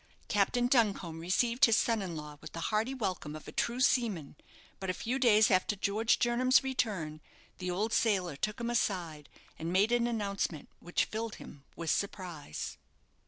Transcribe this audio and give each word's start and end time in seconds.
Captain 0.27 0.65
Duncombe 0.65 1.19
received 1.19 1.65
his 1.65 1.77
son 1.77 2.01
in 2.01 2.15
law 2.15 2.39
with 2.41 2.53
the 2.53 2.59
hearty 2.73 2.91
welcome 2.95 3.35
of 3.35 3.47
a 3.47 3.51
true 3.51 3.79
seaman; 3.79 4.35
but 4.79 4.89
a 4.89 4.95
few 4.95 5.19
days 5.19 5.51
after 5.51 5.75
George 5.75 6.17
Jernam's 6.17 6.63
return, 6.63 7.21
the 7.59 7.69
old 7.69 7.93
sailor 7.93 8.35
took 8.35 8.59
him 8.59 8.71
aside, 8.71 9.29
and 9.59 9.71
made 9.71 9.91
an 9.91 10.07
announcement 10.07 10.69
which 10.79 11.05
filled 11.05 11.35
him 11.35 11.65
with 11.75 11.91
surprise. 11.91 12.79